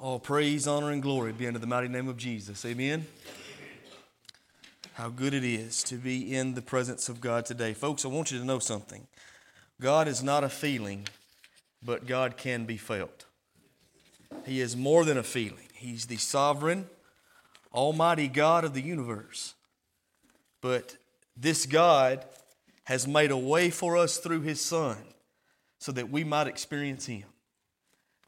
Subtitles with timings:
[0.00, 2.64] All praise, honor, and glory be unto the mighty name of Jesus.
[2.64, 3.06] Amen.
[4.94, 7.74] How good it is to be in the presence of God today.
[7.74, 9.06] Folks, I want you to know something.
[9.78, 11.06] God is not a feeling,
[11.82, 13.26] but God can be felt.
[14.46, 16.86] He is more than a feeling, He's the sovereign,
[17.70, 19.52] almighty God of the universe.
[20.62, 20.96] But
[21.36, 22.24] this God
[22.84, 24.96] has made a way for us through His Son
[25.78, 27.24] so that we might experience Him.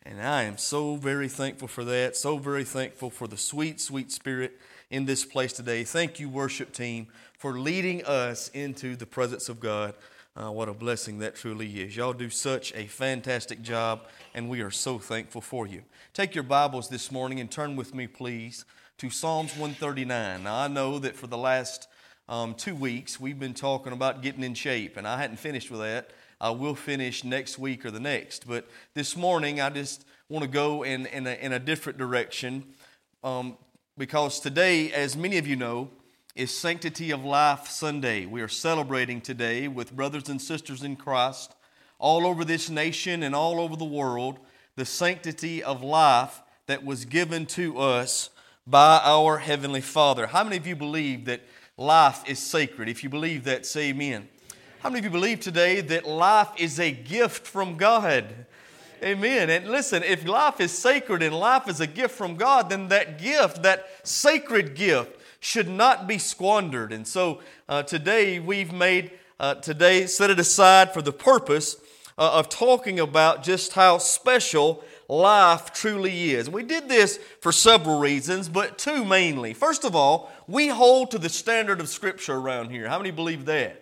[0.04, 4.10] And I am so very thankful for that, so very thankful for the sweet, sweet
[4.10, 4.58] spirit
[4.90, 5.84] in this place today.
[5.84, 7.06] Thank you, worship team,
[7.38, 9.94] for leading us into the presence of God.
[10.34, 11.96] Uh, what a blessing that truly is.
[11.96, 15.82] Y'all do such a fantastic job, and we are so thankful for you.
[16.14, 18.64] Take your Bibles this morning and turn with me, please,
[18.98, 20.42] to Psalms 139.
[20.42, 21.86] Now, I know that for the last
[22.28, 25.80] um, two weeks we've been talking about getting in shape, and I hadn't finished with
[25.80, 26.10] that.
[26.42, 28.48] I will finish next week or the next.
[28.48, 32.64] But this morning, I just want to go in, in, a, in a different direction
[33.22, 33.56] um,
[33.96, 35.88] because today, as many of you know,
[36.34, 38.26] is Sanctity of Life Sunday.
[38.26, 41.54] We are celebrating today with brothers and sisters in Christ
[42.00, 44.40] all over this nation and all over the world
[44.74, 48.30] the sanctity of life that was given to us
[48.66, 50.26] by our Heavenly Father.
[50.26, 51.42] How many of you believe that
[51.76, 52.88] life is sacred?
[52.88, 54.28] If you believe that, say amen.
[54.82, 58.24] How many of you believe today that life is a gift from God?
[59.00, 59.48] Amen.
[59.48, 63.22] And listen, if life is sacred and life is a gift from God, then that
[63.22, 66.92] gift, that sacred gift, should not be squandered.
[66.92, 71.76] And so uh, today we've made, uh, today set it aside for the purpose
[72.18, 76.50] uh, of talking about just how special life truly is.
[76.50, 79.54] We did this for several reasons, but two mainly.
[79.54, 82.88] First of all, we hold to the standard of Scripture around here.
[82.88, 83.81] How many believe that?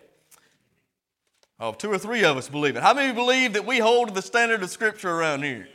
[1.60, 2.82] Oh, two or three of us believe it.
[2.82, 5.68] How many believe that we hold the standard of Scripture around here?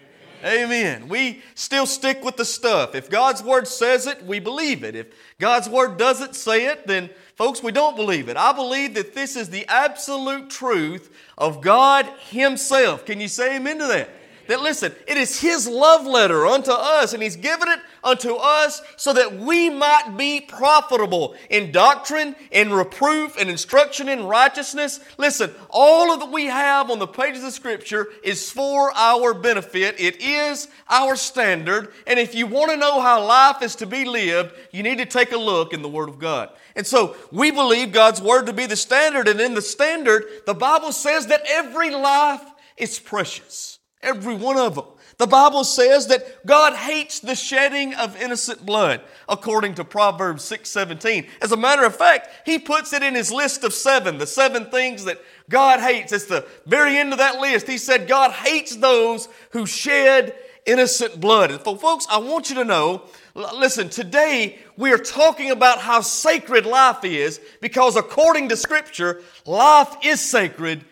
[0.43, 1.07] Amen.
[1.07, 2.95] We still stick with the stuff.
[2.95, 4.95] If God's Word says it, we believe it.
[4.95, 5.07] If
[5.39, 8.37] God's Word doesn't say it, then, folks, we don't believe it.
[8.37, 13.05] I believe that this is the absolute truth of God Himself.
[13.05, 14.09] Can you say amen to that?
[14.47, 18.81] That listen, it is His love letter unto us, and He's given it unto us
[18.97, 24.99] so that we might be profitable in doctrine, in reproof, in instruction in righteousness.
[25.17, 29.99] Listen, all of that we have on the pages of Scripture is for our benefit.
[29.99, 34.05] It is our standard, and if you want to know how life is to be
[34.05, 36.49] lived, you need to take a look in the Word of God.
[36.75, 40.53] And so we believe God's Word to be the standard, and in the standard, the
[40.53, 42.43] Bible says that every life
[42.77, 43.74] is precious.
[44.05, 44.85] Every one of them.
[45.17, 51.27] The Bible says that God hates the shedding of innocent blood, according to Proverbs 6:17.
[51.41, 54.69] As a matter of fact, he puts it in his list of seven, the seven
[54.69, 56.11] things that God hates.
[56.11, 57.67] It's the very end of that list.
[57.67, 61.51] He said God hates those who shed innocent blood.
[61.51, 66.65] And folks, I want you to know, listen, today we are talking about how sacred
[66.65, 70.83] life is because according to Scripture, life is sacred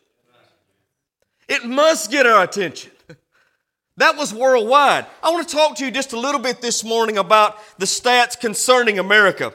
[1.48, 2.92] It must get our attention.
[3.96, 5.06] That was worldwide.
[5.22, 8.36] I want to talk to you just a little bit this morning about the stats
[8.36, 9.54] concerning America.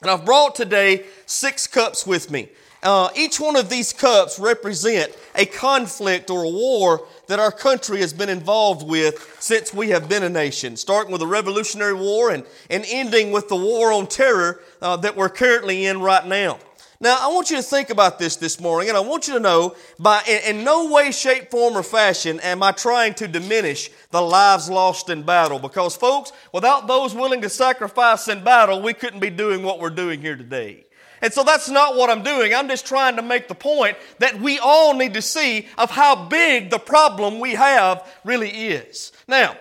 [0.00, 2.50] And I've brought today six cups with me.
[2.84, 8.00] Uh, each one of these cups represent a conflict or a war that our country
[8.00, 12.30] has been involved with since we have been a nation, starting with the Revolutionary War
[12.30, 16.58] and, and ending with the war on terror uh, that we're currently in right now.
[17.00, 19.40] Now, I want you to think about this this morning, and I want you to
[19.40, 23.90] know by in, in, no way, shape, form, or fashion am I trying to diminish
[24.10, 25.58] the lives lost in battle.
[25.58, 29.90] Because, folks, without those willing to sacrifice in battle, we couldn't be doing what we're
[29.90, 30.83] doing here today.
[31.24, 32.54] And so that's not what I'm doing.
[32.54, 36.26] I'm just trying to make the point that we all need to see of how
[36.26, 39.10] big the problem we have really is.
[39.26, 39.56] Now,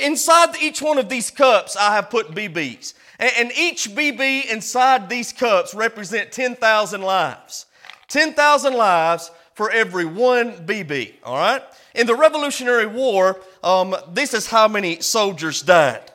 [0.00, 2.94] inside each one of these cups, I have put BBs.
[3.18, 7.66] And each BB inside these cups represent 10,000 lives.
[8.06, 11.62] 10,000 lives for every one BB, all right?
[11.96, 16.12] In the Revolutionary War, um, this is how many soldiers died.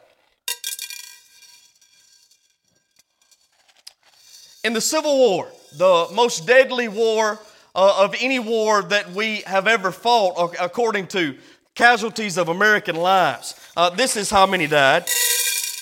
[4.69, 7.39] In the Civil War, the most deadly war
[7.74, 11.36] uh, of any war that we have ever fought, according to
[11.74, 15.06] casualties of American lives, uh, this is how many died.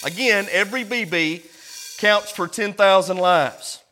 [0.06, 1.44] Again, every BB
[1.98, 3.84] counts for 10,000 lives.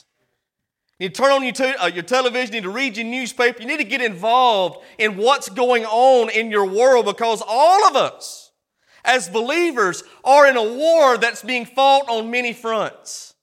[0.98, 3.62] You need to turn on your, uh, your television, you need to read your newspaper,
[3.62, 7.94] you need to get involved in what's going on in your world because all of
[7.94, 8.50] us,
[9.04, 13.34] as believers, are in a war that's being fought on many fronts.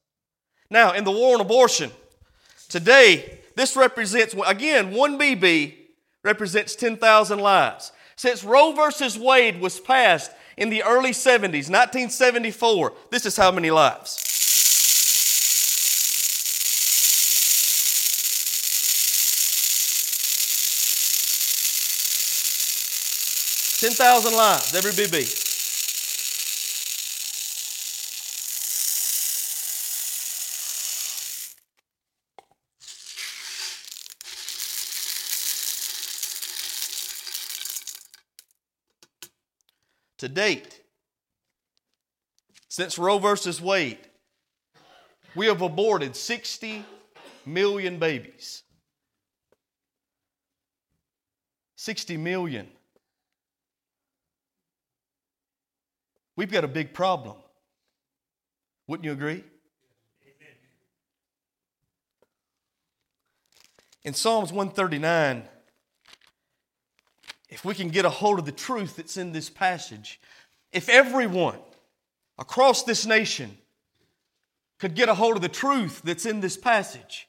[0.69, 1.91] Now, in the war on abortion,
[2.67, 5.75] today, this represents, again, one BB
[6.23, 7.93] represents 10,000 lives.
[8.17, 13.71] Since Roe versus Wade was passed in the early 70s, 1974, this is how many
[13.71, 14.24] lives.
[23.77, 25.43] 10,000 lives, every BB.
[40.19, 40.81] To date,
[42.69, 43.99] since Roe versus Wade,
[45.35, 46.85] we have aborted 60
[47.45, 48.63] million babies.
[51.75, 52.74] 60 million.
[56.45, 57.37] We've got a big problem.
[58.85, 59.43] Wouldn't you agree?
[64.03, 65.41] In Psalms 139,
[67.49, 70.21] if we can get a hold of the truth that's in this passage,
[70.71, 71.57] if everyone
[72.37, 73.57] across this nation
[74.77, 77.27] could get a hold of the truth that's in this passage,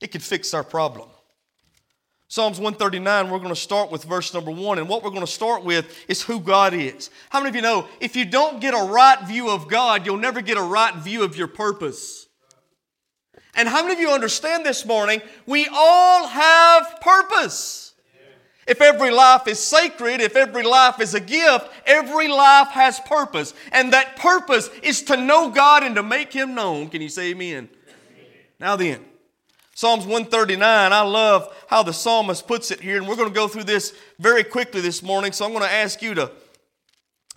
[0.00, 1.08] it could fix our problem.
[2.34, 4.80] Psalms 139, we're going to start with verse number one.
[4.80, 7.10] And what we're going to start with is who God is.
[7.30, 10.16] How many of you know if you don't get a right view of God, you'll
[10.16, 12.26] never get a right view of your purpose?
[13.54, 15.22] And how many of you understand this morning?
[15.46, 17.94] We all have purpose.
[18.66, 23.54] If every life is sacred, if every life is a gift, every life has purpose.
[23.70, 26.88] And that purpose is to know God and to make Him known.
[26.88, 27.68] Can you say amen?
[27.68, 27.68] amen.
[28.58, 29.04] Now then.
[29.74, 33.48] Psalms 139, I love how the psalmist puts it here, and we're going to go
[33.48, 35.32] through this very quickly this morning.
[35.32, 36.30] So I'm going to ask you to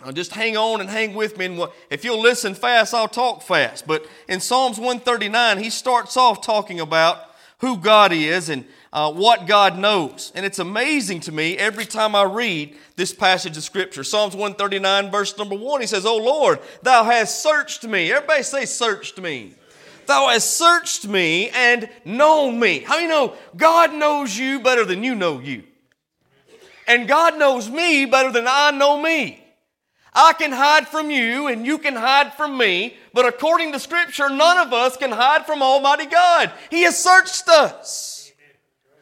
[0.04, 1.46] uh, just hang on and hang with me.
[1.46, 3.88] And if you'll listen fast, I'll talk fast.
[3.88, 7.18] But in Psalms 139, he starts off talking about
[7.58, 10.30] who God is and uh, what God knows.
[10.36, 14.04] And it's amazing to me every time I read this passage of Scripture.
[14.04, 18.12] Psalms 139, verse number 1, he says, Oh Lord, thou hast searched me.
[18.12, 19.54] Everybody say, searched me.
[20.08, 22.78] Thou hast searched me and known me.
[22.78, 25.64] How do you know God knows you better than you know you?
[26.86, 29.44] And God knows me better than I know me.
[30.14, 34.30] I can hide from you and you can hide from me, but according to Scripture,
[34.30, 36.52] none of us can hide from Almighty God.
[36.70, 38.17] He has searched us.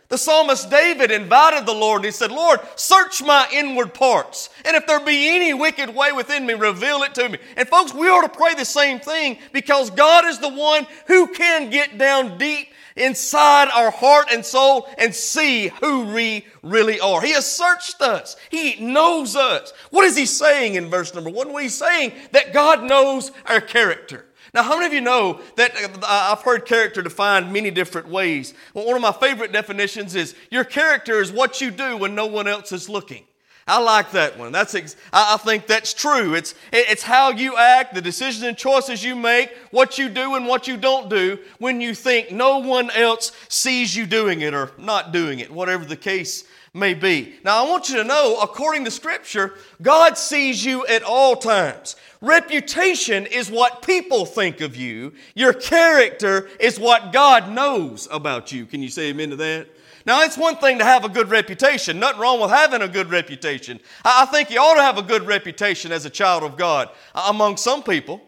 [0.08, 4.50] The psalmist David invited the Lord and he said, Lord, search my inward parts.
[4.64, 7.38] And if there be any wicked way within me, reveal it to me.
[7.56, 11.28] And folks, we ought to pray the same thing because God is the one who
[11.28, 17.20] can get down deep inside our heart and soul and see who we really are.
[17.20, 18.36] He has searched us.
[18.50, 19.72] He knows us.
[19.90, 21.48] What is he saying in verse number one?
[21.48, 24.24] Well, he's saying that God knows our character.
[24.56, 28.54] Now, how many of you know that uh, I've heard character defined many different ways?
[28.72, 32.24] Well, one of my favorite definitions is your character is what you do when no
[32.24, 33.24] one else is looking.
[33.66, 34.52] I like that one.
[34.52, 36.34] That's ex- I think that's true.
[36.34, 40.46] It's, it's how you act, the decisions and choices you make, what you do and
[40.46, 44.70] what you don't do when you think no one else sees you doing it or
[44.78, 46.44] not doing it, whatever the case
[46.76, 47.34] may be.
[47.44, 51.96] Now, I want you to know, according to Scripture, God sees you at all times.
[52.20, 55.12] Reputation is what people think of you.
[55.34, 58.66] Your character is what God knows about you.
[58.66, 59.68] Can you say amen to that?
[60.06, 61.98] Now, it's one thing to have a good reputation.
[61.98, 63.80] Nothing wrong with having a good reputation.
[64.04, 67.26] I think you ought to have a good reputation as a child of God uh,
[67.28, 68.22] among some people.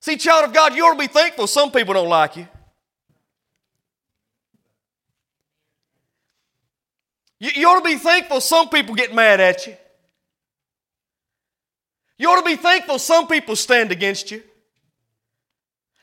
[0.00, 2.46] See, child of God, you ought to be thankful some people don't like you.
[7.40, 9.76] You, ought to be thankful some people get mad at you.
[12.18, 14.42] You ought to be thankful some people stand against you.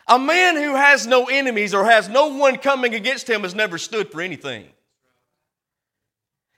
[0.07, 3.77] A man who has no enemies or has no one coming against him has never
[3.77, 4.65] stood for anything.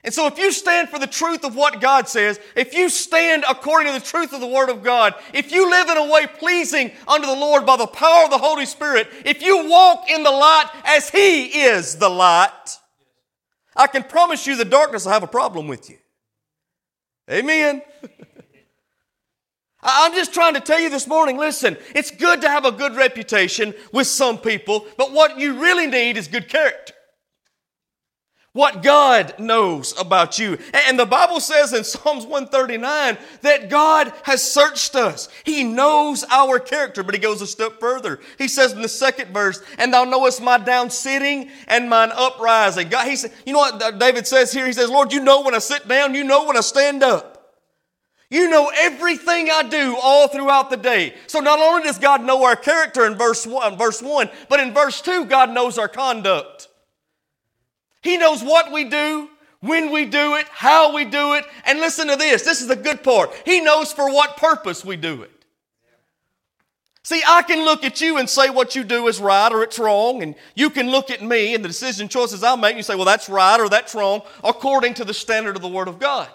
[0.03, 3.43] And so, if you stand for the truth of what God says, if you stand
[3.49, 6.27] according to the truth of the Word of God, if you live in a way
[6.27, 10.23] pleasing unto the Lord by the power of the Holy Spirit, if you walk in
[10.23, 12.77] the light as He is the light,
[13.77, 15.97] I can promise you the darkness will have a problem with you.
[17.29, 17.81] Amen.
[19.83, 22.95] I'm just trying to tell you this morning listen, it's good to have a good
[22.95, 26.93] reputation with some people, but what you really need is good character.
[28.53, 30.57] What God knows about you.
[30.73, 35.29] And the Bible says in Psalms 139 that God has searched us.
[35.43, 38.19] He knows our character, but He goes a step further.
[38.39, 42.89] He says in the second verse, And thou knowest my down sitting and mine uprising.
[42.89, 44.65] God, he said, you know what David says here?
[44.65, 47.37] He says, Lord, you know when I sit down, you know when I stand up.
[48.29, 51.13] You know everything I do all throughout the day.
[51.27, 54.73] So not only does God know our character in verse 1, verse 1, but in
[54.73, 56.66] verse 2, God knows our conduct.
[58.07, 59.27] He knows what we do,
[59.59, 62.41] when we do it, how we do it, and listen to this.
[62.43, 63.33] This is the good part.
[63.43, 65.45] He knows for what purpose we do it.
[67.03, 69.77] See, I can look at you and say what you do is right or it's
[69.77, 72.83] wrong, and you can look at me and the decision choices I make and you
[72.83, 75.99] say, well, that's right or that's wrong according to the standard of the Word of
[75.99, 76.29] God.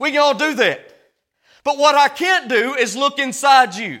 [0.00, 0.92] We can all do that.
[1.62, 4.00] But what I can't do is look inside you.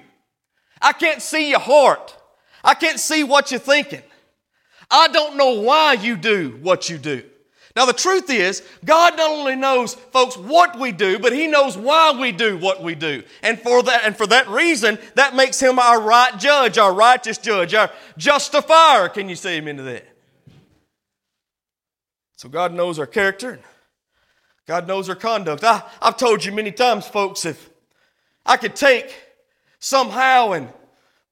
[0.82, 2.16] I can't see your heart.
[2.64, 4.02] I can't see what you're thinking.
[4.90, 7.22] I don't know why you do what you do.
[7.76, 11.76] Now, the truth is, God not only knows, folks, what we do, but He knows
[11.76, 13.24] why we do what we do.
[13.42, 17.36] And for that, and for that reason, that makes Him our right judge, our righteous
[17.36, 19.08] judge, our justifier.
[19.08, 20.06] Can you say Amen to that?
[22.36, 23.58] So God knows our character.
[24.66, 25.64] God knows our conduct.
[25.64, 27.70] I, I've told you many times, folks, if
[28.46, 29.12] I could take
[29.80, 30.68] somehow and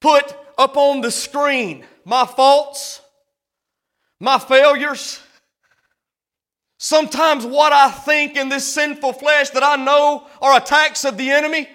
[0.01, 3.01] put up on the screen my faults,
[4.23, 5.19] my failures,
[6.77, 11.29] sometimes what I think in this sinful flesh that I know are attacks of the
[11.29, 11.67] enemy,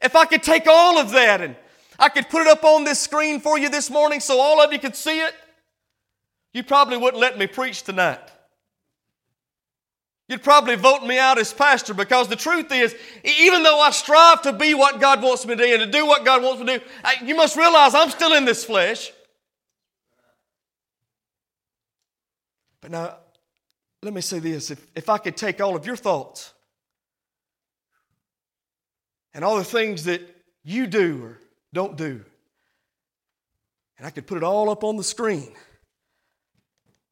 [0.00, 1.56] if I could take all of that and
[1.98, 4.72] I could put it up on this screen for you this morning so all of
[4.72, 5.34] you could see it,
[6.52, 8.20] you probably wouldn't let me preach tonight.
[10.28, 14.42] You'd probably vote me out as pastor because the truth is, even though I strive
[14.42, 16.66] to be what God wants me to do and to do what God wants me
[16.66, 19.10] to do, you must realize I'm still in this flesh.
[22.84, 23.16] But now,
[24.02, 26.52] let me say this if, if I could take all of your thoughts
[29.32, 30.20] and all the things that
[30.64, 31.38] you do or
[31.72, 32.22] don't do,
[33.96, 35.54] and I could put it all up on the screen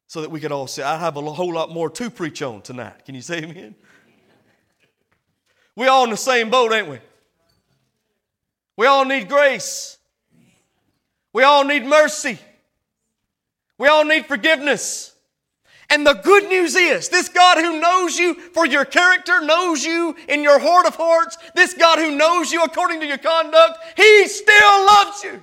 [0.05, 0.83] so that we could all see.
[0.83, 3.03] I have a whole lot more to preach on tonight.
[3.03, 3.73] Can you say amen?
[5.75, 6.99] We all in the same boat, ain't we?
[8.77, 9.97] We all need grace.
[11.33, 12.37] We all need mercy.
[13.79, 15.12] We all need forgiveness.
[15.89, 20.15] And the good news is, this God who knows you for your character, knows you
[20.27, 24.27] in your heart of hearts, this God who knows you according to your conduct, He
[24.27, 25.41] still loves you.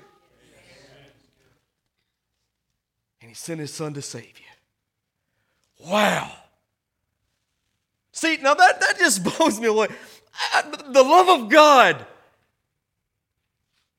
[3.20, 5.87] And He sent His Son to save you.
[5.88, 6.32] Wow.
[8.12, 9.88] See, now that, that just blows me away.
[10.88, 12.04] The love of God,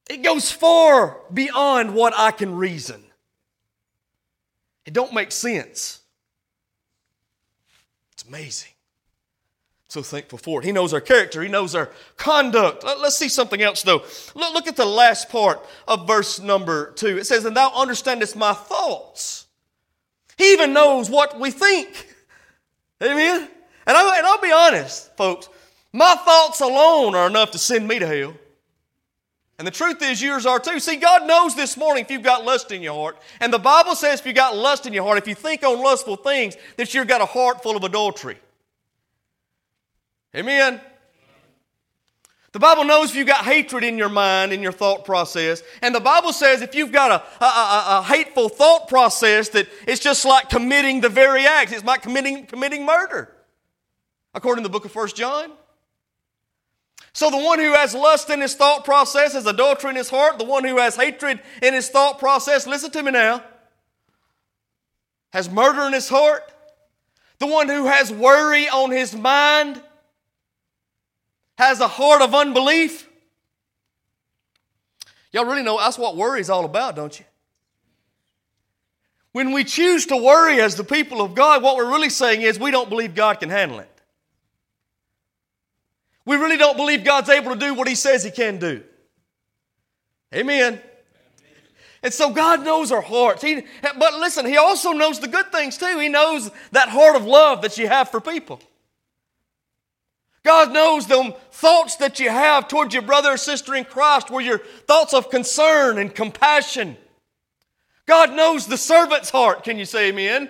[0.10, 3.03] it goes far beyond what I can reason.
[4.86, 6.00] It don't make sense.
[8.31, 8.69] Amazing.
[9.89, 10.65] So thankful for it.
[10.65, 11.41] He knows our character.
[11.41, 12.81] He knows our conduct.
[12.81, 14.05] Let's see something else though.
[14.35, 17.17] Look at the last part of verse number two.
[17.17, 19.47] It says, And thou understandest my thoughts.
[20.38, 22.07] He even knows what we think.
[23.03, 23.50] Amen?
[23.85, 25.50] And, I, and I'll be honest, folks,
[25.91, 28.33] my thoughts alone are enough to send me to hell.
[29.62, 30.80] And the truth is, yours are too.
[30.80, 33.20] See, God knows this morning if you've got lust in your heart.
[33.39, 35.80] And the Bible says if you've got lust in your heart, if you think on
[35.84, 38.39] lustful things, that you've got a heart full of adultery.
[40.36, 40.82] Amen?
[42.53, 45.62] The Bible knows if you've got hatred in your mind, in your thought process.
[45.84, 49.68] And the Bible says if you've got a, a, a, a hateful thought process, that
[49.88, 51.72] it's just like committing the very act.
[51.72, 53.32] It's like committing, committing murder,
[54.34, 55.51] according to the book of First John.
[57.13, 60.39] So the one who has lust in his thought process has adultery in his heart.
[60.39, 63.44] The one who has hatred in his thought process, listen to me now,
[65.34, 66.44] has murder in his heart.
[67.39, 69.82] The one who has worry on his mind
[71.58, 73.10] has a heart of unbelief.
[75.32, 77.25] Y'all really know that's what worry is all about, don't you?
[79.34, 82.60] When we choose to worry as the people of God, what we're really saying is
[82.60, 83.90] we don't believe God can handle it.
[86.25, 88.83] We really don't believe God's able to do what He says He can do.
[90.33, 90.79] Amen.
[92.03, 93.43] And so God knows our hearts.
[93.43, 95.99] He, but listen, He also knows the good things too.
[95.99, 98.59] He knows that heart of love that you have for people.
[100.43, 104.41] God knows them thoughts that you have towards your brother or sister in Christ were
[104.41, 106.97] your thoughts of concern and compassion.
[108.07, 109.63] God knows the servant's heart.
[109.63, 110.49] Can you say amen?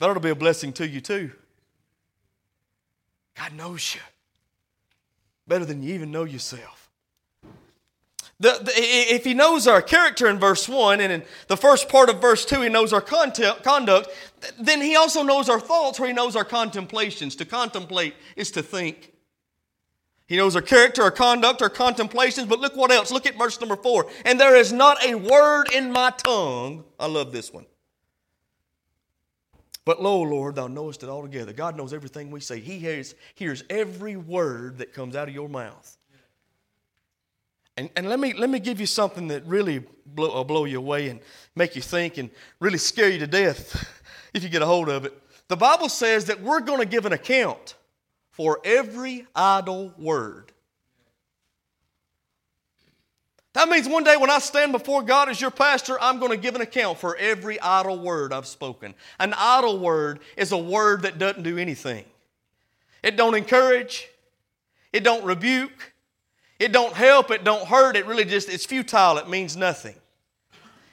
[0.00, 1.30] that ought to be a blessing to you too.
[3.38, 4.00] God knows you
[5.46, 6.90] better than you even know yourself.
[8.40, 12.08] The, the, if he knows our character in verse 1 and in the first part
[12.08, 14.10] of verse 2 he knows our conduct,
[14.60, 17.34] then he also knows our thoughts or he knows our contemplations.
[17.36, 19.12] To contemplate is to think.
[20.26, 23.10] He knows our character, our conduct, our contemplations, but look what else.
[23.10, 24.06] Look at verse number 4.
[24.24, 26.84] And there is not a word in my tongue.
[27.00, 27.66] I love this one
[29.88, 31.54] but lo, Lord, thou knowest it altogether.
[31.54, 32.60] God knows everything we say.
[32.60, 35.96] He hears, hears every word that comes out of your mouth.
[37.78, 40.76] And, and let, me, let me give you something that really blow, will blow you
[40.76, 41.20] away and
[41.56, 42.28] make you think and
[42.60, 43.88] really scare you to death
[44.34, 45.18] if you get a hold of it.
[45.48, 47.74] The Bible says that we're going to give an account
[48.32, 50.52] for every idle word.
[53.58, 56.36] That means one day when I stand before God as your pastor, I'm going to
[56.36, 58.94] give an account for every idle word I've spoken.
[59.18, 62.04] An idle word is a word that doesn't do anything.
[63.02, 64.08] It don't encourage,
[64.92, 65.92] it don't rebuke,
[66.60, 69.96] it don't help, it don't hurt, it really just it's futile, it means nothing.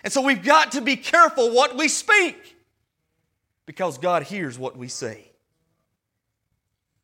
[0.04, 2.56] And so we've got to be careful what we speak
[3.68, 5.30] because God hears what we say.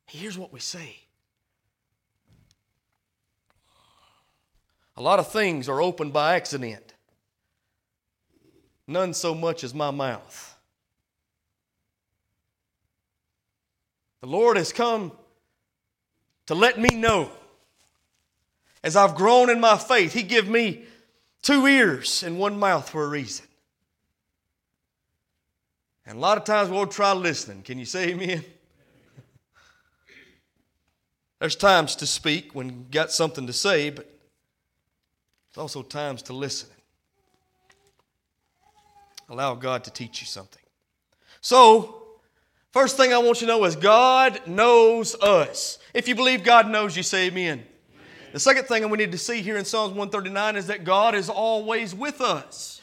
[0.08, 0.96] He hears what we say.
[4.96, 6.94] A lot of things are opened by accident,
[8.86, 10.56] none so much as my mouth.
[14.20, 15.12] The Lord has come
[16.46, 17.30] to let me know
[18.84, 20.84] as I've grown in my faith, He give me
[21.42, 23.46] two ears and one mouth for a reason.
[26.04, 27.62] And a lot of times we'll try listening.
[27.62, 28.44] Can you say amen?
[31.38, 34.11] There's times to speak when you got something to say, but
[35.52, 36.70] it's also times to listen.
[39.28, 40.62] Allow God to teach you something.
[41.42, 42.04] So,
[42.70, 45.78] first thing I want you to know is God knows us.
[45.92, 47.58] If you believe God knows you, say amen.
[47.58, 47.66] amen.
[48.32, 51.28] The second thing we need to see here in Psalms 139 is that God is
[51.28, 52.80] always with us.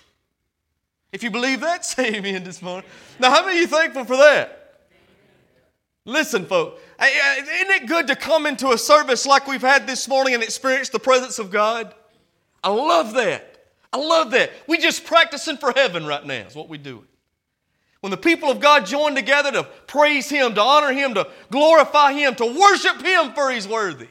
[1.11, 2.87] If you believe that, say amen this morning.
[3.19, 4.57] Now, how many you thankful for that?
[6.05, 10.35] Listen, folks, isn't it good to come into a service like we've had this morning
[10.35, 11.95] and experience the presence of God?
[12.63, 13.45] I love that.
[13.91, 14.51] I love that.
[14.67, 17.03] We just practicing for heaven right now is what we do.
[18.01, 22.13] When the people of God join together to praise Him, to honor Him, to glorify
[22.13, 24.07] Him, to worship Him for He's worthy.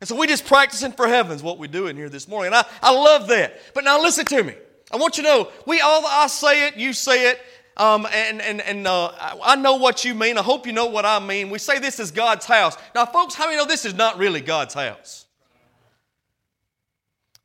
[0.00, 2.48] And so we just practicing for heaven is what we're doing here this morning.
[2.48, 3.60] And I, I love that.
[3.74, 4.54] But now listen to me.
[4.90, 7.40] I want you to know, we all, I say it, you say it,
[7.76, 10.36] um, and, and, and uh, I know what you mean.
[10.36, 11.50] I hope you know what I mean.
[11.50, 12.76] We say this is God's house.
[12.94, 15.26] Now, folks, how many know this is not really God's house?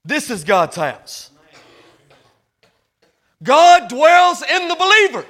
[0.06, 1.32] This is God's house.
[3.42, 5.26] God dwells in the believer.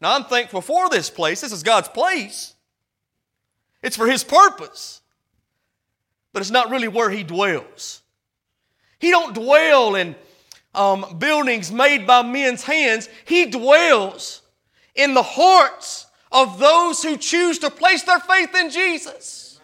[0.00, 1.42] Now, I'm thankful for this place.
[1.42, 2.54] This is God's place.
[3.82, 5.00] It's for His purpose.
[6.32, 8.02] But it's not really where He dwells.
[8.98, 10.16] He don't dwell in
[10.74, 13.08] um, buildings made by men's hands.
[13.24, 14.42] He dwells
[14.94, 19.60] in the hearts of those who choose to place their faith in Jesus.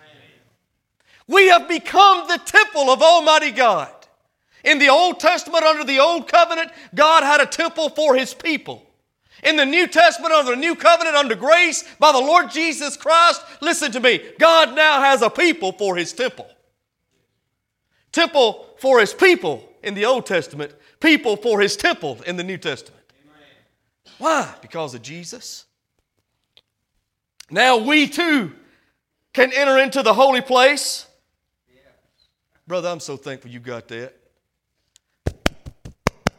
[1.26, 4.01] We have become the temple of Almighty God.
[4.64, 8.86] In the Old Testament, under the Old Covenant, God had a temple for His people.
[9.42, 13.42] In the New Testament, under the New Covenant, under grace by the Lord Jesus Christ,
[13.60, 16.48] listen to me, God now has a people for His temple.
[18.12, 22.58] Temple for His people in the Old Testament, people for His temple in the New
[22.58, 23.02] Testament.
[24.18, 24.54] Why?
[24.60, 25.64] Because of Jesus.
[27.50, 28.52] Now we too
[29.32, 31.06] can enter into the holy place.
[32.66, 34.21] Brother, I'm so thankful you got that.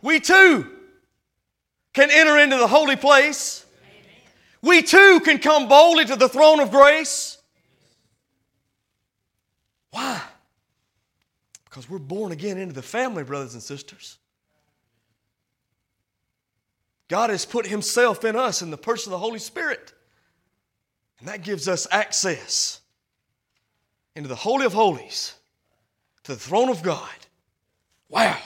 [0.04, 0.70] We too
[1.94, 3.66] can enter into the holy place.
[4.62, 7.42] We too can come boldly to the throne of grace.
[9.92, 10.22] Why?
[11.66, 14.18] Because we're born again into the family, brothers and sisters.
[17.08, 19.94] God has put Himself in us in the person of the Holy Spirit.
[21.20, 22.82] And that gives us access
[24.16, 25.34] into the Holy of Holies,
[26.24, 27.10] to the throne of God.
[28.10, 28.38] Wow.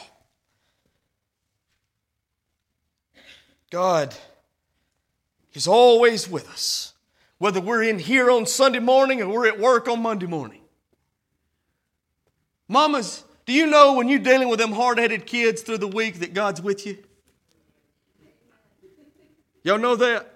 [3.69, 4.15] God
[5.53, 6.93] is always with us,
[7.38, 10.62] whether we're in here on Sunday morning or we're at work on Monday morning.
[12.67, 16.19] Mamas, do you know when you're dealing with them hard headed kids through the week
[16.19, 16.97] that God's with you?
[19.63, 20.34] Y'all know that?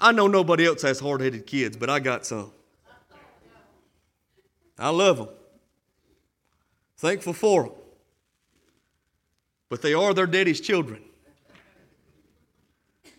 [0.00, 2.52] I know nobody else has hard headed kids, but I got some.
[4.78, 5.28] I love them.
[6.96, 7.72] Thankful for them.
[9.68, 11.02] But they are their daddy's children.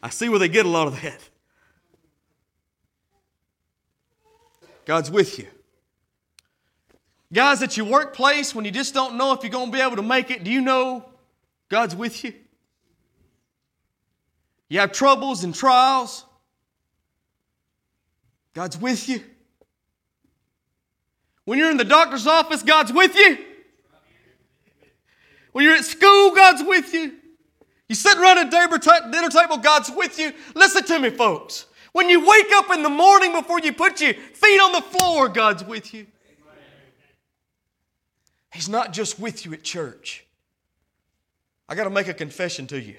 [0.01, 1.19] I see where they get a lot of that.
[4.85, 5.47] God's with you.
[7.31, 9.97] Guys, at your workplace, when you just don't know if you're going to be able
[9.97, 11.05] to make it, do you know
[11.69, 12.33] God's with you?
[14.67, 16.25] You have troubles and trials,
[18.53, 19.23] God's with you.
[21.45, 23.37] When you're in the doctor's office, God's with you.
[25.51, 27.18] When you're at school, God's with you.
[27.89, 30.31] You sit around a dinner table, God's with you.
[30.55, 31.65] Listen to me, folks.
[31.91, 35.27] When you wake up in the morning before you put your feet on the floor,
[35.27, 36.05] God's with you.
[38.53, 40.25] He's not just with you at church.
[41.67, 42.95] I got to make a confession to you.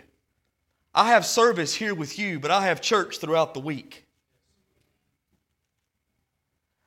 [0.92, 4.06] I have service here with you, but I have church throughout the week.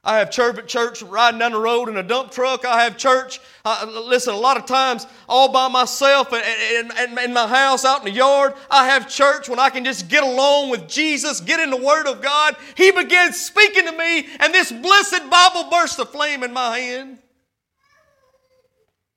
[0.06, 2.66] I have church at church riding down the road in a dump truck.
[2.66, 3.40] I have church,
[3.88, 8.12] listen, a lot of times all by myself in, in, my house, out in the
[8.12, 8.54] yard.
[8.70, 12.08] I have church when I can just get along with Jesus, get in the Word
[12.08, 12.58] of God.
[12.76, 17.20] He begins speaking to me, and this blessed Bible bursts a flame in my hand.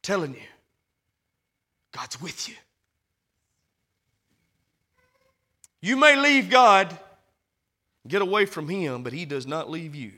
[0.03, 0.40] telling you,
[1.92, 2.55] God's with you.
[5.81, 6.96] You may leave God,
[8.07, 10.12] get away from Him, but He does not leave you.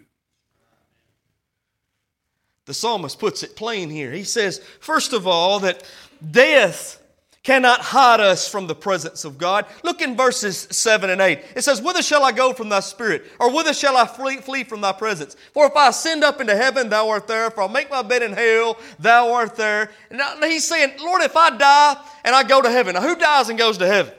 [2.69, 4.13] The psalmist puts it plain here.
[4.13, 5.83] He says, first of all, that
[6.31, 7.03] death
[7.43, 9.65] cannot hide us from the presence of God.
[9.83, 11.43] Look in verses 7 and 8.
[11.57, 13.25] It says, Whither shall I go from thy spirit?
[13.41, 15.35] Or whither shall I flee, flee from thy presence?
[15.55, 17.47] For if I ascend up into heaven, thou art there.
[17.47, 19.91] If I make my bed in hell, thou art there.
[20.11, 23.17] And now he's saying, Lord, if I die and I go to heaven, now who
[23.17, 24.13] dies and goes to heaven?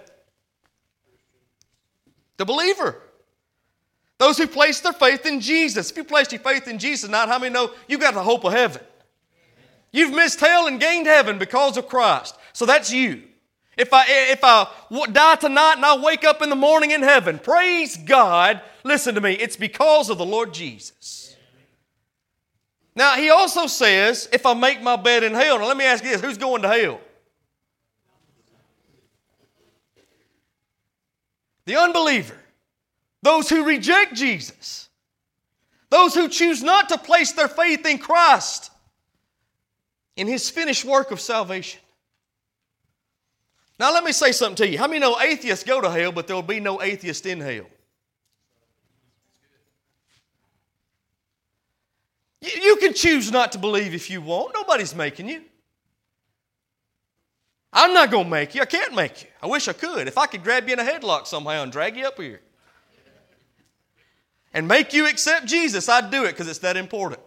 [2.37, 2.99] The believer.
[4.19, 5.89] Those who place their faith in Jesus.
[5.89, 8.43] If you place your faith in Jesus not how many know you got the hope
[8.43, 8.81] of heaven?
[9.91, 12.35] You've missed hell and gained heaven because of Christ.
[12.53, 13.23] So that's you.
[13.77, 14.67] If I, if I
[15.11, 19.21] die tonight and I wake up in the morning in heaven, praise God, listen to
[19.21, 21.37] me, it's because of the Lord Jesus.
[22.93, 26.03] Now, he also says, if I make my bed in hell, now let me ask
[26.03, 26.99] you this who's going to hell?
[31.63, 32.38] The unbeliever.
[33.21, 34.89] Those who reject Jesus.
[35.89, 38.71] Those who choose not to place their faith in Christ,
[40.15, 41.81] in His finished work of salvation.
[43.79, 44.77] Now, let me say something to you.
[44.77, 47.65] How many know atheists go to hell, but there will be no atheist in hell?
[52.41, 54.53] You can choose not to believe if you want.
[54.53, 55.43] Nobody's making you.
[57.71, 58.61] I'm not going to make you.
[58.61, 59.29] I can't make you.
[59.41, 60.07] I wish I could.
[60.07, 62.41] If I could grab you in a headlock somehow and drag you up here
[64.53, 67.21] and make you accept Jesus, I'd do it because it's that important.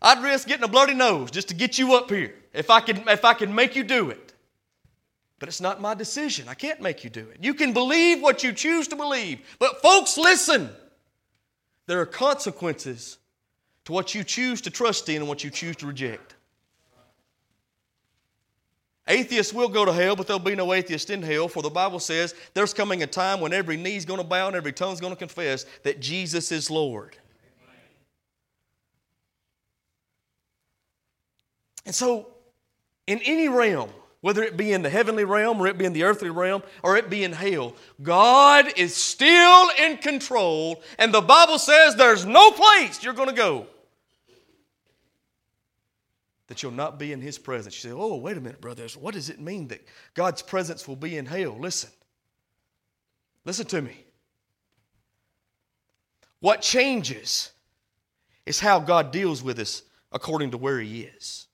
[0.00, 3.02] I'd risk getting a bloody nose just to get you up here if I could,
[3.08, 4.34] if I could make you do it.
[5.38, 6.48] But it's not my decision.
[6.48, 7.38] I can't make you do it.
[7.42, 9.40] You can believe what you choose to believe.
[9.58, 10.70] But, folks, listen.
[11.86, 13.18] There are consequences
[13.84, 16.33] to what you choose to trust in and what you choose to reject.
[19.06, 22.00] Atheists will go to hell, but there'll be no atheist in hell, for the Bible
[22.00, 25.12] says there's coming a time when every knee's going to bow and every tongue's going
[25.12, 27.16] to confess that Jesus is Lord.
[31.84, 32.28] And so,
[33.06, 33.90] in any realm,
[34.22, 36.96] whether it be in the heavenly realm or it be in the earthly realm or
[36.96, 42.52] it be in hell, God is still in control, and the Bible says there's no
[42.52, 43.66] place you're going to go
[46.46, 47.82] that you'll not be in His presence.
[47.82, 48.96] You say, oh, wait a minute, brothers.
[48.96, 51.56] What does it mean that God's presence will be in hell?
[51.58, 51.90] Listen.
[53.44, 54.04] Listen to me.
[56.40, 57.52] What changes
[58.44, 61.46] is how God deals with us according to where He is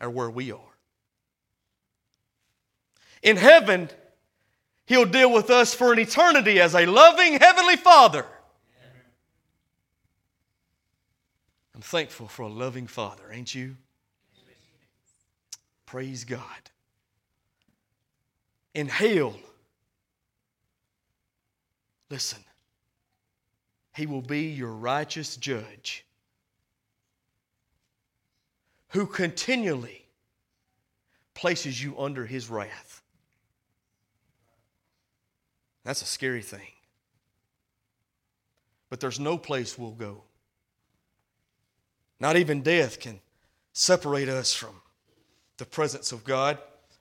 [0.00, 0.60] or where we are.
[3.22, 3.88] In heaven,
[4.86, 8.26] He'll deal with us for an eternity as a loving Heavenly Father.
[11.74, 13.76] I'm thankful for a loving Father, ain't you?
[15.94, 16.42] Praise God.
[18.74, 19.36] In hell,
[22.10, 22.40] listen,
[23.94, 26.04] He will be your righteous judge
[28.88, 30.04] who continually
[31.32, 33.00] places you under His wrath.
[35.84, 36.72] That's a scary thing.
[38.90, 40.24] But there's no place we'll go.
[42.18, 43.20] Not even death can
[43.72, 44.80] separate us from
[45.64, 46.58] the presence of God.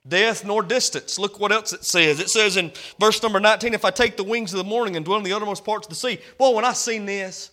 [0.07, 1.19] Death nor distance.
[1.19, 2.19] Look what else it says.
[2.19, 5.05] It says in verse number 19, if I take the wings of the morning and
[5.05, 6.19] dwell in the uttermost parts of the sea.
[6.37, 7.51] Boy, when I seen this,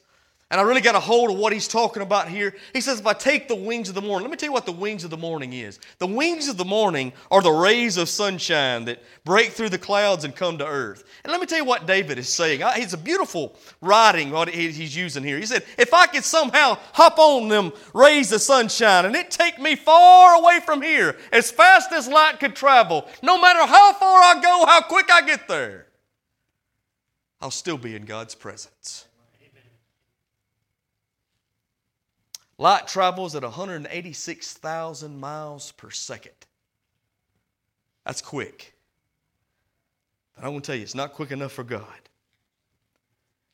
[0.50, 2.56] and I really got a hold of what he's talking about here.
[2.72, 4.66] He says, if I take the wings of the morning, let me tell you what
[4.66, 5.78] the wings of the morning is.
[5.98, 10.24] The wings of the morning are the rays of sunshine that break through the clouds
[10.24, 11.04] and come to earth.
[11.22, 12.62] And let me tell you what David is saying.
[12.64, 15.38] It's a beautiful writing, what he's using here.
[15.38, 19.60] He said, if I could somehow hop on them rays of sunshine and it take
[19.60, 24.20] me far away from here, as fast as light could travel, no matter how far
[24.20, 25.86] I go, how quick I get there,
[27.40, 29.06] I'll still be in God's presence.
[32.60, 36.34] Light travels at 186,000 miles per second.
[38.04, 38.74] That's quick.
[40.36, 41.86] But I want to tell you, it's not quick enough for God.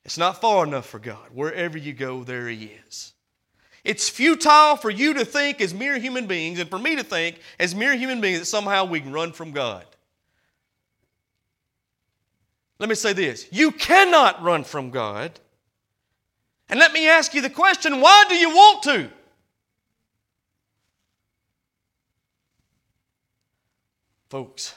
[0.03, 1.29] It's not far enough for God.
[1.33, 3.13] Wherever you go, there He is.
[3.85, 7.39] It's futile for you to think as mere human beings, and for me to think
[7.61, 9.85] as mere human beings, that somehow we can run from God.
[12.77, 15.39] Let me say this you cannot run from God
[16.69, 19.09] and let me ask you the question why do you want to?
[24.29, 24.75] Folks,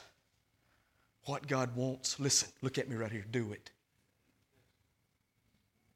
[1.24, 3.70] what God wants, listen, look at me right here, do it.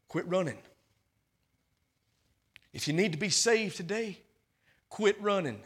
[0.09, 0.59] Quit running.
[2.73, 4.19] If you need to be saved today,
[4.89, 5.61] quit running.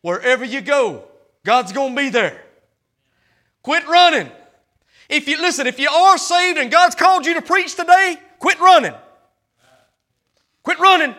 [0.00, 1.04] Wherever you go,
[1.44, 2.40] God's going to be there.
[3.62, 4.30] Quit running.
[5.08, 8.58] If you listen, if you are saved and God's called you to preach today, Quit
[8.58, 8.92] running.
[10.64, 11.14] Quit running.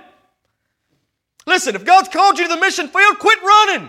[1.47, 3.87] Listen, if God's called you to the mission field, quit running.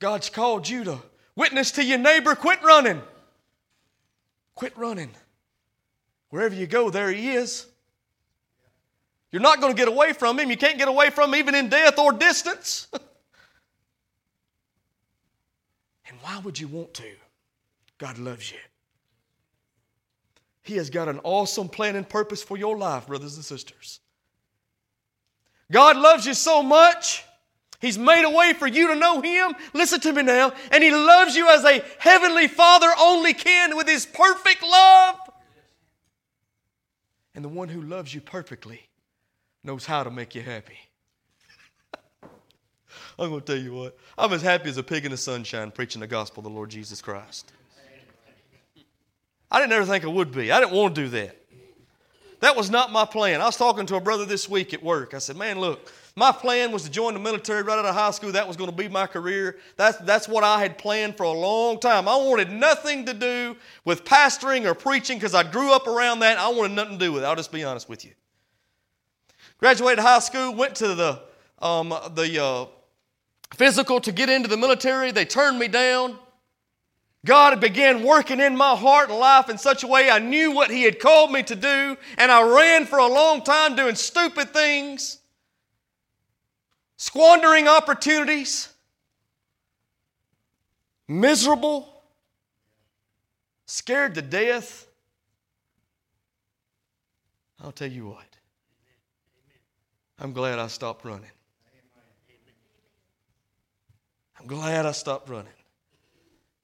[0.00, 0.98] God's called you to
[1.36, 3.00] witness to your neighbor, quit running.
[4.56, 5.12] Quit running.
[6.30, 7.66] Wherever you go, there He is.
[9.30, 10.50] You're not going to get away from Him.
[10.50, 12.88] You can't get away from Him even in death or distance.
[16.08, 17.12] and why would you want to?
[17.98, 18.58] God loves you.
[20.64, 24.00] He has got an awesome plan and purpose for your life, brothers and sisters.
[25.70, 27.22] God loves you so much.
[27.80, 29.54] He's made a way for you to know Him.
[29.74, 30.54] Listen to me now.
[30.70, 35.16] And He loves you as a heavenly Father only can with His perfect love.
[37.34, 38.80] And the one who loves you perfectly
[39.62, 40.78] knows how to make you happy.
[43.18, 45.70] I'm going to tell you what, I'm as happy as a pig in the sunshine
[45.70, 47.52] preaching the gospel of the Lord Jesus Christ.
[49.54, 50.50] I didn't ever think I would be.
[50.50, 51.36] I didn't want to do that.
[52.40, 53.40] That was not my plan.
[53.40, 55.14] I was talking to a brother this week at work.
[55.14, 58.10] I said, Man, look, my plan was to join the military right out of high
[58.10, 58.32] school.
[58.32, 59.58] That was going to be my career.
[59.76, 62.08] That's, that's what I had planned for a long time.
[62.08, 66.36] I wanted nothing to do with pastoring or preaching because I grew up around that.
[66.36, 67.26] I wanted nothing to do with it.
[67.26, 68.10] I'll just be honest with you.
[69.58, 71.22] Graduated high school, went to the,
[71.60, 72.66] um, the uh,
[73.54, 75.12] physical to get into the military.
[75.12, 76.18] They turned me down.
[77.24, 80.70] God began working in my heart and life in such a way I knew what
[80.70, 84.50] He had called me to do, and I ran for a long time doing stupid
[84.50, 85.18] things,
[86.98, 88.68] squandering opportunities,
[91.08, 92.02] miserable,
[93.64, 94.86] scared to death.
[97.62, 98.26] I'll tell you what,
[100.18, 101.30] I'm glad I stopped running.
[104.38, 105.48] I'm glad I stopped running.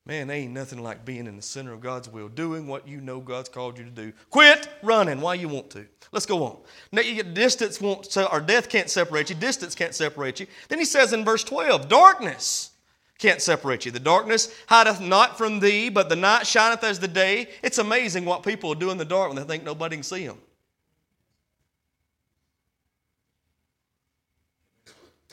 [0.06, 3.00] Man, there ain't nothing like being in the center of God's will, doing what you
[3.00, 4.12] know God's called you to do.
[4.30, 5.86] Quit running while you want to.
[6.10, 6.56] Let's go on.
[6.90, 9.36] Now, you get distance won't, or death can't separate you.
[9.36, 10.46] Distance can't separate you.
[10.68, 12.70] Then he says in verse 12, darkness
[13.18, 13.92] can't separate you.
[13.92, 17.48] The darkness hideth not from thee, but the night shineth as the day.
[17.62, 20.38] It's amazing what people do in the dark when they think nobody can see them.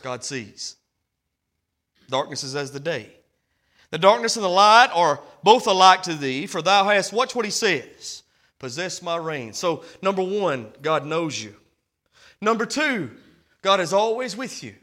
[0.04, 0.76] God sees.
[2.10, 3.17] Darkness is as the day.
[3.90, 7.46] The darkness and the light are both alike to thee, for thou hast, watch what
[7.46, 8.24] he says,
[8.60, 9.54] possess my reign.
[9.54, 11.56] So, number one, God knows you.
[12.42, 13.12] Number two,
[13.62, 14.76] God is always with you.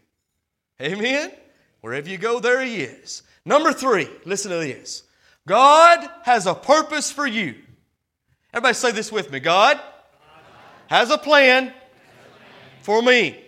[0.81, 1.33] Amen?
[1.81, 3.23] Wherever you go, there he is.
[3.45, 5.03] Number three, listen to this
[5.47, 7.55] God has a purpose for you.
[8.53, 9.81] Everybody say this with me God
[10.87, 11.73] has a plan
[12.81, 13.41] for me.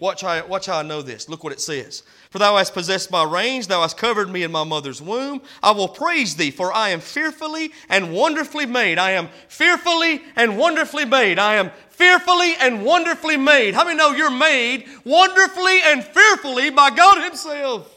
[0.00, 1.28] Watch how, watch how I know this.
[1.28, 2.02] Look what it says.
[2.34, 5.40] For thou hast possessed my reins, thou hast covered me in my mother's womb.
[5.62, 8.98] I will praise thee, for I am fearfully and wonderfully made.
[8.98, 11.38] I am fearfully and wonderfully made.
[11.38, 13.74] I am fearfully and wonderfully made.
[13.74, 17.88] How many know you're made wonderfully and fearfully by God Himself?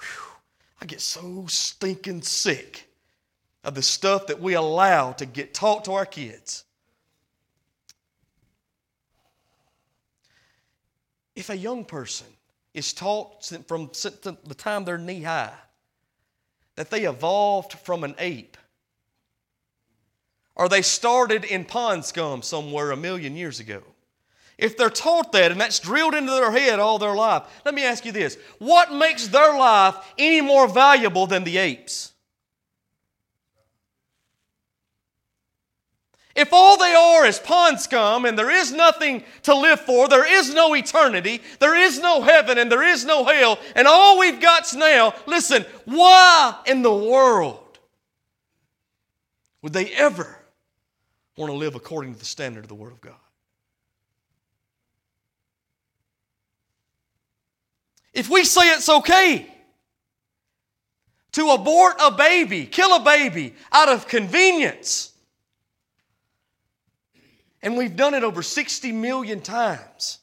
[0.00, 0.32] Whew.
[0.80, 2.88] I get so stinking sick
[3.62, 6.64] of the stuff that we allow to get taught to our kids.
[11.40, 12.26] If a young person
[12.74, 15.54] is taught from the time they're knee high
[16.76, 18.58] that they evolved from an ape,
[20.54, 23.82] or they started in pond scum somewhere a million years ago,
[24.58, 27.84] if they're taught that and that's drilled into their head all their life, let me
[27.84, 32.12] ask you this what makes their life any more valuable than the apes?
[36.40, 40.24] If all they are is pond scum and there is nothing to live for, there
[40.24, 44.40] is no eternity, there is no heaven and there is no hell, and all we've
[44.40, 47.78] got's now, listen, why in the world
[49.60, 50.38] would they ever
[51.36, 53.12] want to live according to the standard of the Word of God?
[58.14, 59.46] If we say it's okay
[61.32, 65.12] to abort a baby, kill a baby out of convenience,
[67.62, 70.18] and we've done it over 60 million times.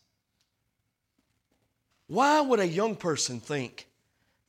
[2.08, 3.88] Why would a young person think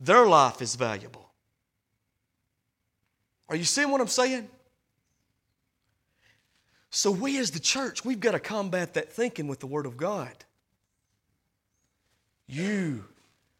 [0.00, 1.28] their life is valuable?
[3.48, 4.48] Are you seeing what I'm saying?
[6.90, 9.96] So, we as the church, we've got to combat that thinking with the Word of
[9.96, 10.32] God.
[12.46, 13.04] You,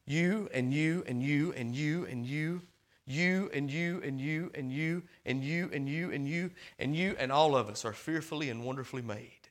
[0.07, 2.63] you, and you, and you, and you, and you,
[3.11, 7.17] you and you and you and you and you and you and you and you
[7.19, 9.49] and all of us are fearfully and wonderfully made.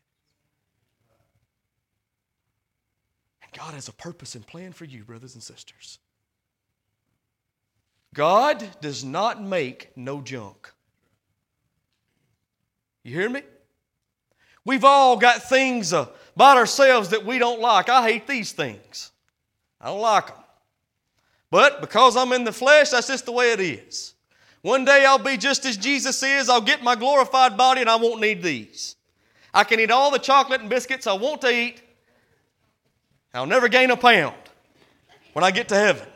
[3.41, 5.97] And God has a purpose and plan for you, brothers and sisters.
[8.13, 10.71] God does not make no junk.
[13.03, 13.41] You hear me?
[14.65, 17.89] We've all got things uh, about ourselves that we don't like.
[17.89, 19.11] I hate these things.
[19.81, 20.43] I don't like them.
[21.49, 24.13] But because I'm in the flesh, that's just the way it is.
[24.61, 26.49] One day I'll be just as Jesus is.
[26.49, 28.95] I'll get my glorified body and I won't need these.
[29.53, 31.81] I can eat all the chocolate and biscuits I want to eat.
[33.33, 34.35] I'll never gain a pound
[35.33, 36.07] when I get to heaven.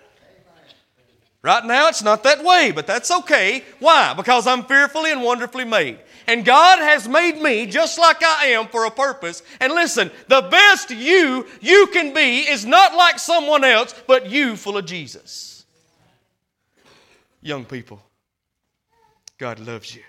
[1.43, 3.63] Right now, it's not that way, but that's okay.
[3.79, 4.13] Why?
[4.13, 5.99] Because I'm fearfully and wonderfully made.
[6.31, 9.43] And God has made me just like I am for a purpose.
[9.59, 14.55] And listen, the best you you can be is not like someone else, but you
[14.55, 15.65] full of Jesus.
[17.41, 18.01] Young people,
[19.37, 20.03] God loves you.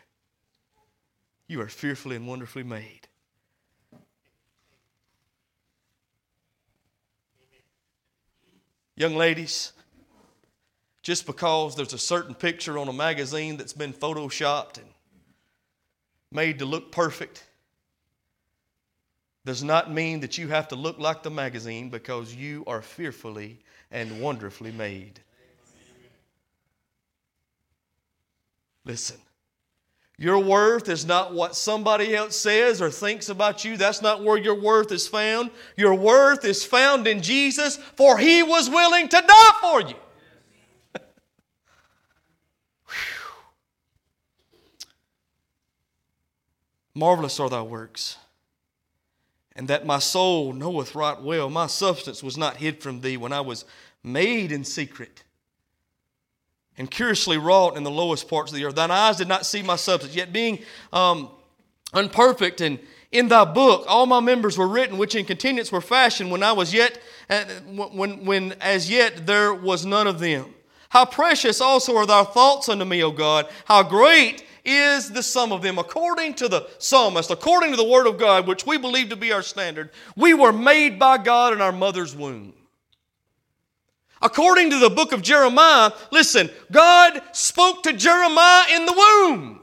[1.48, 3.08] You are fearfully and wonderfully made.
[8.94, 9.72] Young ladies,
[11.02, 14.91] just because there's a certain picture on a magazine that's been photoshopped and
[16.35, 17.45] made to look perfect
[19.45, 23.59] does not mean that you have to look like the magazine because you are fearfully
[23.90, 25.21] and wonderfully made.
[28.85, 29.17] Listen,
[30.19, 33.77] your worth is not what somebody else says or thinks about you.
[33.77, 35.50] That's not where your worth is found.
[35.77, 39.96] Your worth is found in Jesus, for he was willing to die for you.
[46.95, 48.19] Marvelous are thy works,
[49.57, 51.49] and that my soul knoweth right well.
[51.49, 53.65] My substance was not hid from thee when I was
[54.03, 55.23] made in secret
[56.79, 58.75] and curiously wrought in the lowest parts of the earth.
[58.75, 60.59] Thine eyes did not see my substance, yet being
[60.93, 61.31] um,
[61.93, 62.79] unperfect and
[63.11, 66.53] in thy book all my members were written, which in continuance were fashioned when I
[66.53, 70.55] was yet, uh, when, when as yet there was none of them.
[70.88, 73.49] How precious also are thy thoughts unto me, O God.
[73.65, 75.79] How great is the sum of them.
[75.79, 79.33] According to the psalmist, according to the word of God, which we believe to be
[79.33, 82.54] our standard, we were made by God in our mother's womb.
[84.21, 89.60] According to the book of Jeremiah, listen, God spoke to Jeremiah in the womb.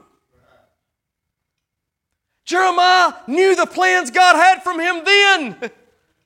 [2.44, 5.70] Jeremiah knew the plans God had from him then.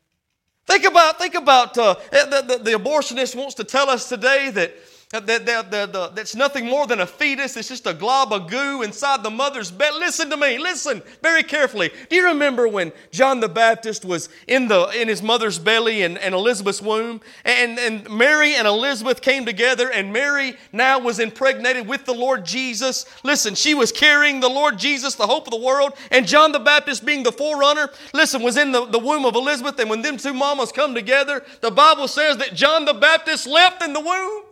[0.67, 4.75] think about, think about uh, the, the, the abortionist wants to tell us today that
[5.11, 7.57] that's nothing more than a fetus.
[7.57, 10.01] It's just a glob of goo inside the mother's belly.
[10.01, 10.59] Listen to me.
[10.59, 11.91] Listen very carefully.
[12.09, 16.19] Do you remember when John the Baptist was in, the, in his mother's belly and,
[16.19, 17.21] and Elizabeth's womb?
[17.45, 22.45] And, and Mary and Elizabeth came together, and Mary now was impregnated with the Lord
[22.45, 23.07] Jesus.
[23.23, 26.59] Listen, she was carrying the Lord Jesus, the hope of the world, and John the
[26.59, 29.79] Baptist, being the forerunner, listen, was in the, the womb of Elizabeth.
[29.79, 33.83] And when them two mamas come together, the Bible says that John the Baptist left
[33.83, 34.44] in the womb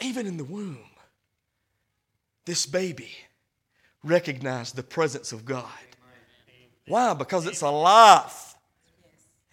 [0.00, 0.78] even in the womb,
[2.44, 3.10] this baby
[4.02, 5.64] recognized the presence of God.
[6.86, 7.14] Why?
[7.14, 8.54] Because it's a life.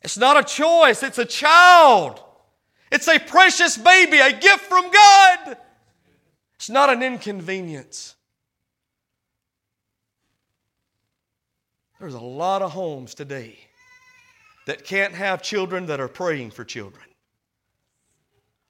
[0.01, 2.21] It's not a choice, it's a child.
[2.91, 5.57] It's a precious baby, a gift from God.
[6.55, 8.15] It's not an inconvenience.
[11.99, 13.59] There's a lot of homes today
[14.65, 17.05] that can't have children that are praying for children.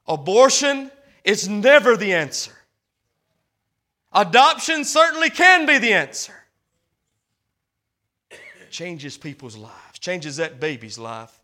[0.07, 0.91] Abortion
[1.23, 2.53] it's never the answer.
[4.13, 6.33] Adoption certainly can be the answer.
[8.29, 11.39] It changes people's lives, changes that baby's life.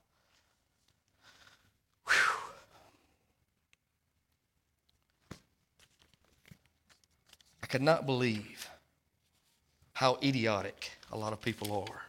[2.07, 2.37] Whew.
[7.63, 8.69] I could not believe
[9.93, 12.01] how idiotic a lot of people are.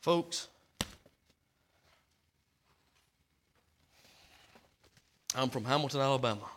[0.00, 0.48] Folks,
[5.34, 6.48] I'm from Hamilton, Alabama.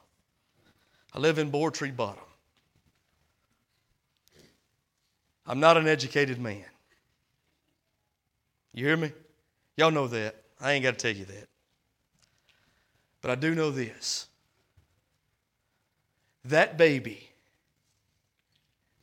[1.14, 2.24] I live in Board Tree Bottom.
[5.46, 6.66] I'm not an educated man.
[8.74, 9.12] You hear me?
[9.78, 10.36] Y'all know that.
[10.60, 11.48] I ain't got to tell you that.
[13.22, 14.28] But I do know this
[16.46, 17.30] that baby,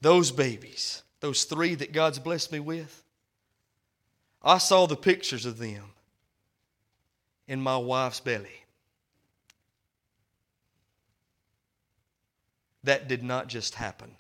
[0.02, 3.02] those babies, those three that God's blessed me with,
[4.42, 5.84] I saw the pictures of them
[7.48, 8.64] in my wife's belly.
[12.84, 14.16] That did not just happen.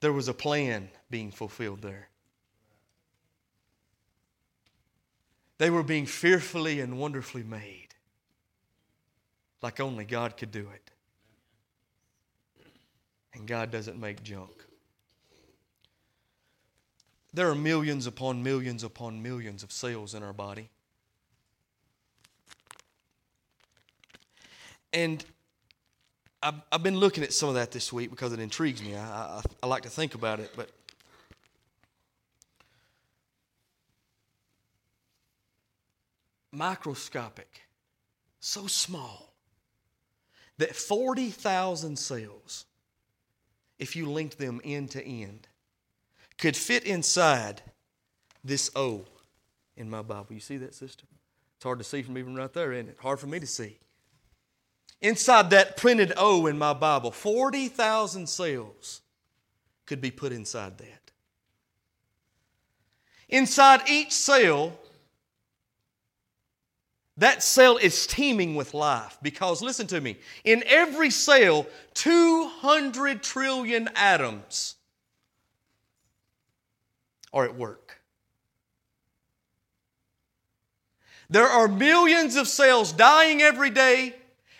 [0.00, 2.08] There was a plan being fulfilled there.
[5.58, 7.88] They were being fearfully and wonderfully made,
[9.62, 10.90] like only God could do it.
[13.32, 14.64] And God doesn't make junk.
[17.32, 20.70] There are millions upon millions upon millions of cells in our body.
[24.94, 25.24] And
[26.40, 28.94] I've, I've been looking at some of that this week because it intrigues me.
[28.94, 30.70] I, I, I like to think about it, but
[36.52, 37.62] microscopic,
[38.38, 39.32] so small
[40.58, 42.66] that 40,000 cells,
[43.80, 45.48] if you linked them end to end,
[46.38, 47.62] could fit inside
[48.44, 49.04] this O
[49.76, 50.26] in my Bible.
[50.30, 51.06] You see that, sister?
[51.56, 52.98] It's hard to see from even right there, isn't it?
[53.00, 53.78] Hard for me to see.
[55.04, 59.02] Inside that printed O in my Bible, 40,000 cells
[59.84, 61.10] could be put inside that.
[63.28, 64.72] Inside each cell,
[67.18, 73.90] that cell is teeming with life because, listen to me, in every cell, 200 trillion
[73.96, 74.76] atoms
[77.30, 78.00] are at work.
[81.28, 84.14] There are millions of cells dying every day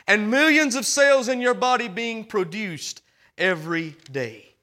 [0.06, 3.02] and millions of cells in your body being produced
[3.38, 4.54] every day.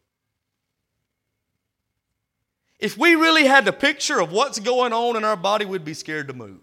[2.80, 5.94] If we really had the picture of what's going on in our body, we'd be
[5.94, 6.60] scared to move.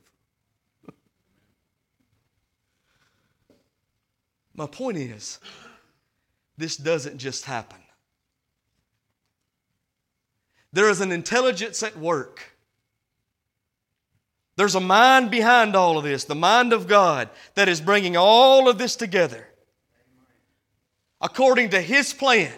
[4.55, 5.39] My point is,
[6.57, 7.79] this doesn't just happen.
[10.73, 12.58] There is an intelligence at work
[14.59, 18.69] there's a mind behind all of this, the mind of God, that is bringing all
[18.69, 19.47] of this together
[21.21, 22.53] according to His plan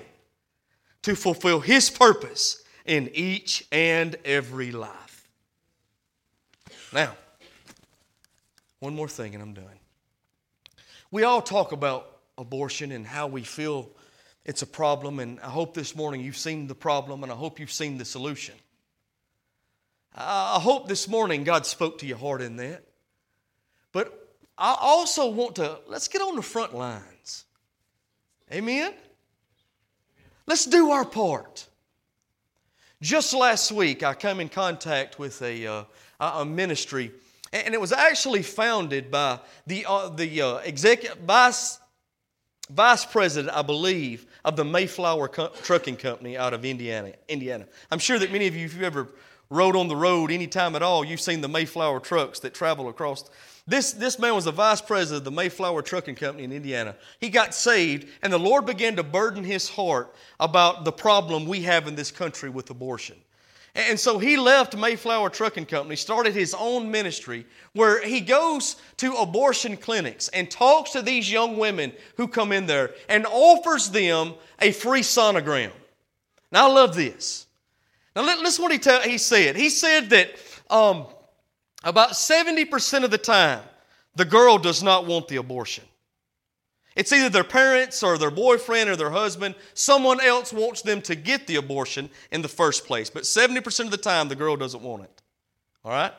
[1.03, 5.29] to fulfill His purpose in each and every life.
[6.91, 7.15] Now,
[8.79, 9.67] one more thing and I'm done.
[11.11, 13.91] We all talk about abortion and how we feel
[14.47, 17.61] it's a problem, and I hope this morning you've seen the problem, and I hope
[17.61, 18.55] you've seen the solution.
[20.15, 22.85] I hope this morning God spoke to your heart in that.
[23.93, 27.45] But I also want to, let's get on the front lines.
[28.53, 28.93] Amen?
[30.47, 31.67] Let's do our part.
[33.01, 35.85] Just last week, I came in contact with a, uh,
[36.19, 37.13] a ministry,
[37.53, 41.79] and it was actually founded by the, uh, the uh, executive vice,
[42.69, 47.13] vice president, I believe, of the Mayflower Co- Trucking Company out of Indiana.
[47.29, 47.67] Indiana.
[47.91, 49.09] I'm sure that many of you, if you've ever
[49.51, 52.89] rode on the road any time at all, you've seen the Mayflower trucks that travel
[52.89, 53.29] across.
[53.67, 56.97] This, this man was the vice president of the Mayflower Trucking Company in Indiana.
[57.21, 61.63] He got saved, and the Lord began to burden his heart about the problem we
[61.63, 63.17] have in this country with abortion.
[63.75, 69.15] And so he left Mayflower Trucking Company, started his own ministry where he goes to
[69.15, 74.35] abortion clinics and talks to these young women who come in there and offers them
[74.61, 75.71] a free sonogram.
[76.51, 77.47] Now, I love this.
[78.15, 79.57] Now, listen what he, he said.
[79.57, 80.31] He said that
[80.69, 81.07] um,
[81.85, 83.63] about 70% of the time,
[84.17, 85.85] the girl does not want the abortion.
[86.97, 89.55] It's either their parents or their boyfriend or their husband.
[89.75, 93.09] Someone else wants them to get the abortion in the first place.
[93.09, 95.23] But 70% of the time, the girl doesn't want it.
[95.85, 96.13] All right?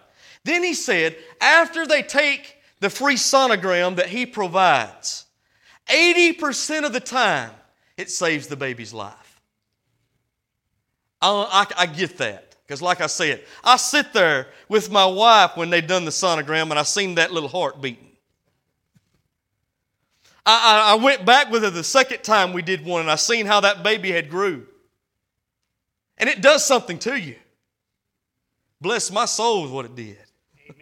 [0.44, 5.26] Then he said, after they take the free sonogram that he provides,
[5.88, 7.52] 80% of the time,
[7.98, 9.31] it saves the baby's life.
[11.22, 12.56] I, I, I get that.
[12.66, 16.70] Because, like I said, I sit there with my wife when they done the sonogram
[16.70, 18.12] and I seen that little heart beating.
[20.46, 23.16] I, I, I went back with her the second time we did one and I
[23.16, 24.66] seen how that baby had grew.
[26.18, 27.36] And it does something to you.
[28.80, 30.18] Bless my soul is what it did.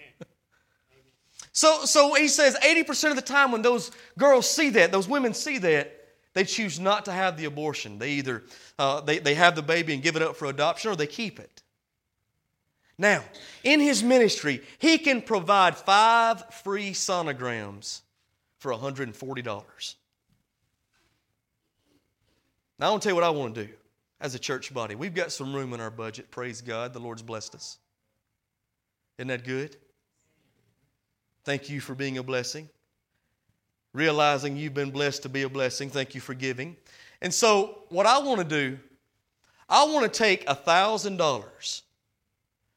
[1.51, 5.33] so, so he says 80% of the time when those girls see that, those women
[5.33, 5.98] see that,
[6.39, 7.99] they choose not to have the abortion.
[7.99, 8.45] They either
[8.77, 11.37] uh, they, they have the baby and give it up for adoption or they keep
[11.37, 11.63] it.
[12.97, 13.25] Now,
[13.65, 17.99] in his ministry, he can provide five free sonograms
[18.59, 19.95] for $140.
[22.79, 23.73] Now, I want to tell you what I want to do
[24.21, 24.95] as a church body.
[24.95, 26.31] We've got some room in our budget.
[26.31, 26.93] Praise God.
[26.93, 27.79] The Lord's blessed us.
[29.17, 29.75] Isn't that good?
[31.43, 32.69] Thank you for being a blessing
[33.93, 35.89] realizing you've been blessed to be a blessing.
[35.89, 36.75] Thank you for giving.
[37.21, 38.79] And so, what I want to do,
[39.67, 41.81] I want to take a $1,000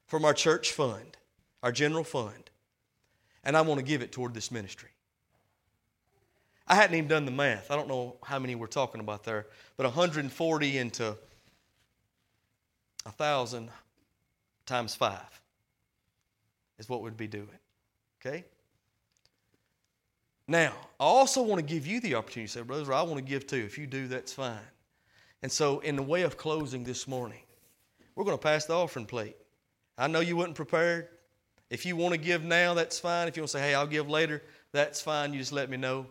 [0.07, 1.17] from our church fund,
[1.63, 2.51] our general fund,
[3.45, 4.91] and I want to give it toward this ministry.
[6.67, 7.71] I hadn't even done the math.
[7.71, 9.47] I don't know how many we're talking about there,
[9.77, 11.17] but 140 into
[13.05, 13.69] 1,000
[14.65, 15.19] times 5
[16.79, 17.49] is what we'd be doing.
[18.21, 18.45] Okay?
[20.53, 23.23] Now, I also want to give you the opportunity to say, brother, I want to
[23.23, 23.57] give too.
[23.65, 24.59] If you do, that's fine.
[25.43, 27.41] And so, in the way of closing this morning,
[28.15, 29.35] we're going to pass the offering plate.
[29.97, 31.09] I know you weren't prepared.
[31.71, 33.29] If you want to give now, that's fine.
[33.29, 34.43] If you want to say, hey, I'll give later,
[34.73, 35.33] that's fine.
[35.33, 36.05] You just let me know.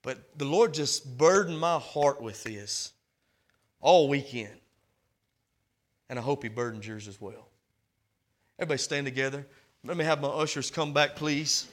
[0.00, 2.94] But the Lord just burdened my heart with this
[3.82, 4.56] all weekend.
[6.08, 7.46] And I hope He burdens yours as well.
[8.58, 9.46] Everybody stand together.
[9.84, 11.68] Let me have my ushers come back, please.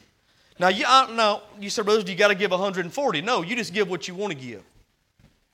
[0.59, 3.21] Now, you, uh, now, you said, brothers, you got to give 140.
[3.21, 4.63] No, you just give what you want to give.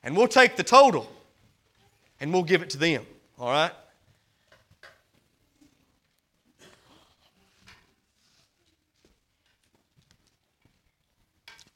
[0.03, 1.09] And we'll take the total
[2.19, 3.05] and we'll give it to them.
[3.37, 3.71] All right?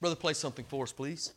[0.01, 1.31] Brother, play something for us, please.